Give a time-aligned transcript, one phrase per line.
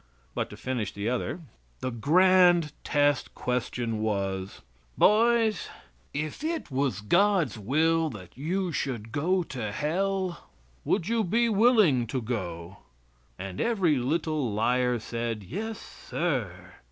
[0.33, 1.41] But to finish the other.
[1.81, 4.61] The grand test question was:
[4.97, 5.69] "Boys,
[6.11, 10.49] if it was God's will that you should go to Hell,
[10.83, 12.77] would you be willing to go?"
[13.37, 16.73] And every little liar said: "Yes, sir."